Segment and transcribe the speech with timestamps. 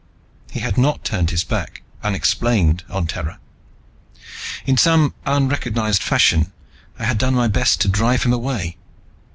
[0.49, 3.37] He had not turned his back, unexplained on Terra.
[4.65, 6.51] In some unrecognized fashion,
[6.97, 8.77] I had done my best to drive him away.